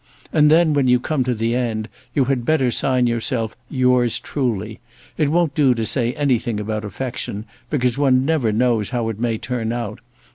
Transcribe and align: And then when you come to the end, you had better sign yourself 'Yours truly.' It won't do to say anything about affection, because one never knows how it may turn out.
And 0.33 0.49
then 0.49 0.73
when 0.73 0.87
you 0.87 0.99
come 0.99 1.23
to 1.25 1.35
the 1.35 1.53
end, 1.53 1.87
you 2.15 2.25
had 2.25 2.43
better 2.43 2.71
sign 2.71 3.05
yourself 3.05 3.55
'Yours 3.69 4.17
truly.' 4.19 4.79
It 5.15 5.29
won't 5.29 5.53
do 5.53 5.75
to 5.75 5.85
say 5.85 6.13
anything 6.13 6.59
about 6.59 6.83
affection, 6.83 7.45
because 7.69 7.99
one 7.99 8.25
never 8.25 8.51
knows 8.51 8.89
how 8.89 9.09
it 9.09 9.19
may 9.19 9.37
turn 9.37 9.71
out. 9.71 9.99